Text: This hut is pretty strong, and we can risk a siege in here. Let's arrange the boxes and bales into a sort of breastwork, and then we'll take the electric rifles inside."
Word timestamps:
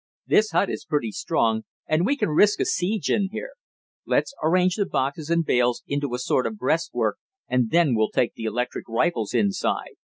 This 0.25 0.49
hut 0.49 0.67
is 0.71 0.83
pretty 0.89 1.11
strong, 1.11 1.61
and 1.85 2.07
we 2.07 2.17
can 2.17 2.29
risk 2.29 2.59
a 2.59 2.65
siege 2.65 3.11
in 3.11 3.29
here. 3.31 3.51
Let's 4.07 4.33
arrange 4.41 4.75
the 4.77 4.87
boxes 4.87 5.29
and 5.29 5.45
bales 5.45 5.83
into 5.85 6.15
a 6.15 6.17
sort 6.17 6.47
of 6.47 6.57
breastwork, 6.57 7.17
and 7.47 7.69
then 7.69 7.93
we'll 7.93 8.09
take 8.09 8.33
the 8.33 8.45
electric 8.45 8.89
rifles 8.89 9.35
inside." 9.35 9.97